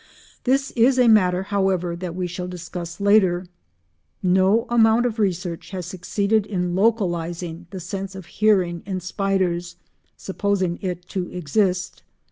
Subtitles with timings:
[0.45, 3.45] This is a matter, however, that we shall discuss later.
[4.23, 9.75] No amount of research has succeeded in localising the sense of hearing in spiders,
[10.17, 12.01] supposing it to exist.